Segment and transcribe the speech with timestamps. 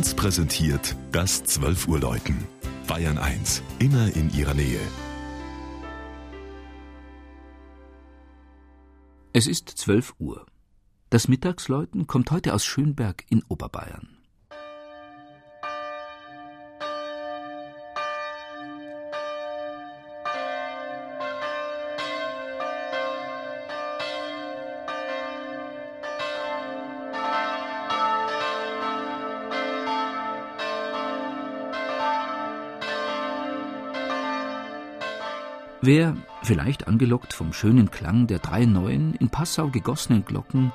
[0.00, 2.46] 1 präsentiert das 12 Uhr Läuten.
[2.86, 4.80] Bayern 1, immer in ihrer Nähe.
[9.34, 10.46] Es ist 12 Uhr.
[11.10, 14.19] Das Mittagsläuten kommt heute aus Schönberg in Oberbayern.
[35.82, 40.72] Wer, vielleicht angelockt vom schönen Klang der drei neuen, in Passau gegossenen Glocken,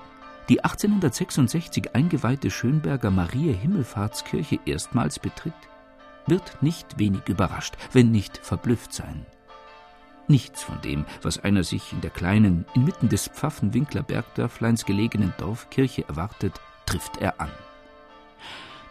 [0.50, 5.54] die 1866 eingeweihte Schönberger Maria Himmelfahrtskirche erstmals betritt,
[6.26, 9.28] wird nicht wenig überrascht, wenn nicht verblüfft sein.
[10.28, 16.08] Nichts von dem, was einer sich in der kleinen, inmitten des Pfaffenwinkler Bergdörfleins gelegenen Dorfkirche
[16.08, 17.52] erwartet, trifft er an.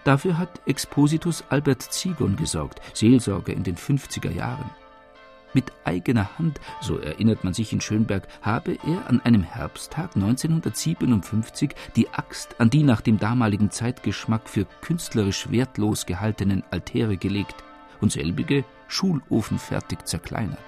[0.05, 4.71] Dafür hat Expositus Albert Zigon gesorgt, Seelsorger in den 50er Jahren.
[5.55, 11.75] Mit eigener Hand, so erinnert man sich in Schönberg, habe er an einem Herbsttag 1957
[11.95, 17.55] die Axt an die nach dem damaligen Zeitgeschmack für künstlerisch wertlos gehaltenen Altäre gelegt
[18.01, 20.59] und selbige schulofenfertig zerkleinert.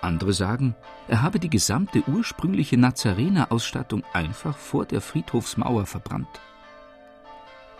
[0.00, 0.74] Andere sagen,
[1.08, 6.40] er habe die gesamte ursprüngliche Nazarenerausstattung einfach vor der Friedhofsmauer verbrannt.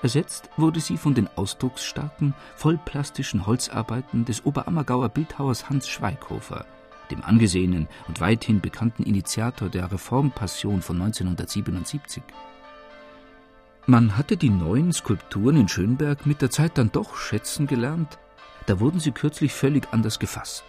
[0.02, 6.64] Ersetzt wurde sie von den ausdrucksstarken, vollplastischen Holzarbeiten des Oberammergauer Bildhauers Hans Schweighofer,
[7.10, 12.22] dem angesehenen und weithin bekannten Initiator der Reformpassion von 1977.
[13.86, 18.18] Man hatte die neuen Skulpturen in Schönberg mit der Zeit dann doch schätzen gelernt,
[18.66, 20.64] da wurden sie kürzlich völlig anders gefasst.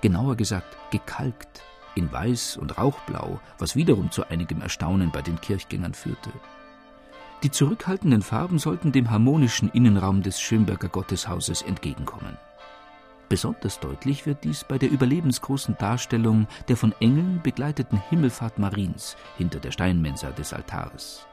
[0.00, 1.62] Genauer gesagt, gekalkt,
[1.94, 6.30] in Weiß und Rauchblau, was wiederum zu einigem Erstaunen bei den Kirchgängern führte.
[7.42, 12.36] Die zurückhaltenden Farben sollten dem harmonischen Innenraum des Schönberger Gotteshauses entgegenkommen.
[13.30, 19.58] Besonders deutlich wird dies bei der überlebensgroßen Darstellung der von Engeln begleiteten Himmelfahrt Mariens hinter
[19.58, 21.26] der Steinmensa des Altars.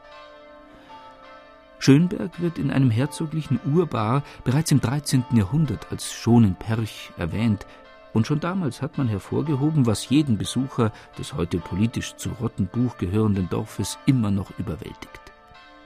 [1.79, 5.25] Schönberg wird in einem herzoglichen Urbar bereits im 13.
[5.33, 7.65] Jahrhundert als Schonenperch erwähnt,
[8.13, 13.49] und schon damals hat man hervorgehoben, was jeden Besucher des heute politisch zu Rottenbuch gehörenden
[13.49, 15.26] Dorfes immer noch überwältigt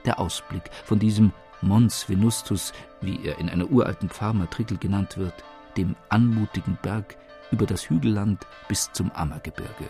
[0.04, 5.34] der Ausblick von diesem Mons Venustus, wie er in einer uralten Pfarrmatrikel genannt wird,
[5.76, 7.16] dem anmutigen Berg
[7.50, 9.88] über das Hügelland bis zum Ammergebirge.